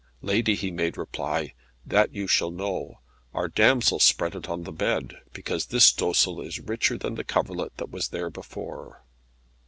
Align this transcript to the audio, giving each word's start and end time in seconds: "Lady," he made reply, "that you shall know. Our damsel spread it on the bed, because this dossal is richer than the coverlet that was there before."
"Lady," 0.23 0.55
he 0.55 0.71
made 0.71 0.97
reply, 0.97 1.53
"that 1.85 2.11
you 2.11 2.25
shall 2.25 2.49
know. 2.49 3.01
Our 3.35 3.47
damsel 3.47 3.99
spread 3.99 4.33
it 4.33 4.49
on 4.49 4.63
the 4.63 4.71
bed, 4.71 5.21
because 5.31 5.67
this 5.67 5.93
dossal 5.93 6.41
is 6.43 6.59
richer 6.59 6.97
than 6.97 7.13
the 7.13 7.23
coverlet 7.23 7.77
that 7.77 7.91
was 7.91 8.07
there 8.09 8.31
before." 8.31 9.03